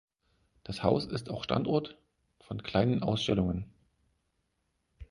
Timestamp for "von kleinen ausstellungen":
2.39-3.71